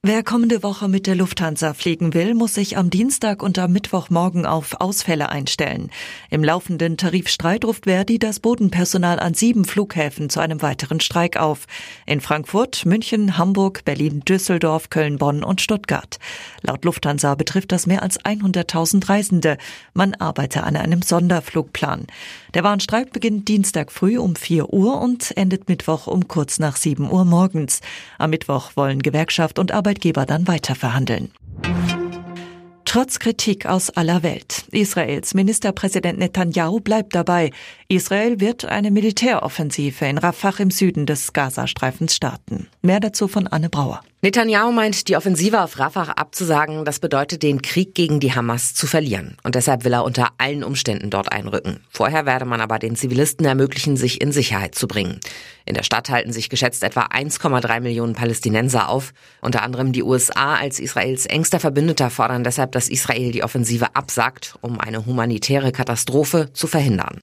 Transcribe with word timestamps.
Wer 0.00 0.22
kommende 0.22 0.62
Woche 0.62 0.86
mit 0.86 1.08
der 1.08 1.16
Lufthansa 1.16 1.74
fliegen 1.74 2.14
will, 2.14 2.34
muss 2.34 2.54
sich 2.54 2.78
am 2.78 2.88
Dienstag 2.88 3.42
und 3.42 3.58
am 3.58 3.72
Mittwochmorgen 3.72 4.46
auf 4.46 4.80
Ausfälle 4.80 5.28
einstellen. 5.28 5.90
Im 6.30 6.44
laufenden 6.44 6.96
Tarifstreit 6.96 7.64
ruft 7.64 7.84
Verdi 7.84 8.20
das 8.20 8.38
Bodenpersonal 8.38 9.18
an 9.18 9.34
sieben 9.34 9.64
Flughäfen 9.64 10.30
zu 10.30 10.38
einem 10.38 10.62
weiteren 10.62 11.00
Streik 11.00 11.36
auf. 11.36 11.66
In 12.06 12.20
Frankfurt, 12.20 12.86
München, 12.86 13.38
Hamburg, 13.38 13.84
Berlin, 13.84 14.20
Düsseldorf, 14.20 14.88
Köln, 14.88 15.18
Bonn 15.18 15.42
und 15.42 15.60
Stuttgart. 15.60 16.18
Laut 16.62 16.84
Lufthansa 16.84 17.34
betrifft 17.34 17.72
das 17.72 17.88
mehr 17.88 18.04
als 18.04 18.20
100.000 18.20 19.08
Reisende. 19.08 19.58
Man 19.94 20.14
arbeite 20.14 20.62
an 20.62 20.76
einem 20.76 21.02
Sonderflugplan. 21.02 22.06
Der 22.54 22.62
Warnstreik 22.62 23.12
beginnt 23.12 23.48
Dienstag 23.48 23.90
früh 23.90 24.16
um 24.16 24.36
4 24.36 24.72
Uhr 24.72 25.00
und 25.00 25.36
endet 25.36 25.68
Mittwoch 25.68 26.06
um 26.06 26.28
kurz 26.28 26.60
nach 26.60 26.76
7 26.76 27.10
Uhr 27.10 27.24
morgens. 27.24 27.80
Am 28.16 28.30
Mittwoch 28.30 28.70
wollen 28.76 29.02
Gewerkschaft 29.02 29.58
und 29.58 29.72
Arbeit 29.72 29.87
Arbeitgeber 29.88 30.26
dann 30.26 30.46
weiter 30.46 30.74
verhandeln. 30.74 31.30
Trotz 32.84 33.18
Kritik 33.18 33.64
aus 33.64 33.88
aller 33.88 34.22
Welt. 34.22 34.64
Israels 34.70 35.32
Ministerpräsident 35.32 36.18
Netanyahu 36.18 36.80
bleibt 36.80 37.14
dabei. 37.14 37.52
Israel 37.88 38.38
wird 38.38 38.66
eine 38.66 38.90
Militäroffensive 38.90 40.04
in 40.04 40.18
Rafah 40.18 40.54
im 40.58 40.70
Süden 40.70 41.06
des 41.06 41.32
Gazastreifens 41.32 42.14
starten. 42.14 42.68
Mehr 42.82 43.00
dazu 43.00 43.28
von 43.28 43.46
Anne 43.46 43.70
Brauer. 43.70 44.02
Netanyahu 44.20 44.72
meint, 44.72 45.06
die 45.06 45.16
Offensive 45.16 45.62
auf 45.62 45.78
Rafah 45.78 46.10
abzusagen, 46.16 46.84
das 46.84 46.98
bedeutet, 46.98 47.44
den 47.44 47.62
Krieg 47.62 47.94
gegen 47.94 48.18
die 48.18 48.34
Hamas 48.34 48.74
zu 48.74 48.88
verlieren. 48.88 49.36
Und 49.44 49.54
deshalb 49.54 49.84
will 49.84 49.92
er 49.92 50.02
unter 50.02 50.30
allen 50.38 50.64
Umständen 50.64 51.08
dort 51.08 51.30
einrücken. 51.30 51.84
Vorher 51.88 52.26
werde 52.26 52.44
man 52.44 52.60
aber 52.60 52.80
den 52.80 52.96
Zivilisten 52.96 53.46
ermöglichen, 53.46 53.96
sich 53.96 54.20
in 54.20 54.32
Sicherheit 54.32 54.74
zu 54.74 54.88
bringen. 54.88 55.20
In 55.66 55.74
der 55.74 55.84
Stadt 55.84 56.10
halten 56.10 56.32
sich 56.32 56.48
geschätzt 56.48 56.82
etwa 56.82 57.02
1,3 57.02 57.78
Millionen 57.78 58.14
Palästinenser 58.14 58.88
auf. 58.88 59.12
Unter 59.40 59.62
anderem 59.62 59.92
die 59.92 60.02
USA 60.02 60.56
als 60.56 60.80
Israels 60.80 61.24
engster 61.26 61.60
Verbündeter 61.60 62.10
fordern 62.10 62.42
deshalb, 62.42 62.72
dass 62.72 62.88
Israel 62.88 63.30
die 63.30 63.44
Offensive 63.44 63.94
absagt, 63.94 64.56
um 64.62 64.80
eine 64.80 65.06
humanitäre 65.06 65.70
Katastrophe 65.70 66.52
zu 66.52 66.66
verhindern. 66.66 67.20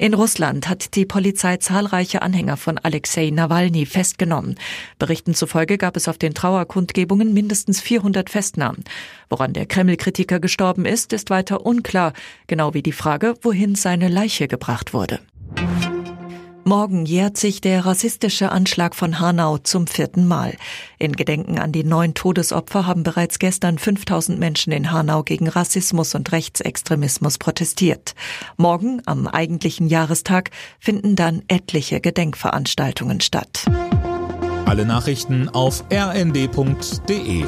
In 0.00 0.14
Russland 0.14 0.66
hat 0.66 0.94
die 0.94 1.04
Polizei 1.04 1.58
zahlreiche 1.58 2.22
Anhänger 2.22 2.56
von 2.56 2.78
Alexei 2.78 3.28
Nawalny 3.28 3.84
festgenommen. 3.84 4.54
Berichten 4.98 5.34
zufolge 5.34 5.76
gab 5.76 5.94
es 5.94 6.08
auf 6.08 6.16
den 6.16 6.32
Trauerkundgebungen 6.32 7.34
mindestens 7.34 7.82
400 7.82 8.30
Festnahmen. 8.30 8.82
Woran 9.28 9.52
der 9.52 9.66
Kreml-Kritiker 9.66 10.40
gestorben 10.40 10.86
ist, 10.86 11.12
ist 11.12 11.28
weiter 11.28 11.66
unklar, 11.66 12.14
genau 12.46 12.72
wie 12.72 12.82
die 12.82 12.92
Frage, 12.92 13.34
wohin 13.42 13.74
seine 13.74 14.08
Leiche 14.08 14.48
gebracht 14.48 14.94
wurde. 14.94 15.20
Morgen 16.70 17.04
jährt 17.04 17.36
sich 17.36 17.60
der 17.60 17.84
rassistische 17.84 18.52
Anschlag 18.52 18.94
von 18.94 19.18
Hanau 19.18 19.58
zum 19.58 19.88
vierten 19.88 20.28
Mal. 20.28 20.56
In 21.00 21.16
Gedenken 21.16 21.58
an 21.58 21.72
die 21.72 21.82
neun 21.82 22.14
Todesopfer 22.14 22.86
haben 22.86 23.02
bereits 23.02 23.40
gestern 23.40 23.76
5000 23.76 24.38
Menschen 24.38 24.72
in 24.72 24.92
Hanau 24.92 25.24
gegen 25.24 25.48
Rassismus 25.48 26.14
und 26.14 26.30
Rechtsextremismus 26.30 27.38
protestiert. 27.38 28.14
Morgen, 28.56 29.02
am 29.06 29.26
eigentlichen 29.26 29.88
Jahrestag, 29.88 30.52
finden 30.78 31.16
dann 31.16 31.42
etliche 31.48 32.00
Gedenkveranstaltungen 32.00 33.20
statt. 33.20 33.64
Alle 34.64 34.86
Nachrichten 34.86 35.48
auf 35.48 35.82
rnd.de 35.92 37.46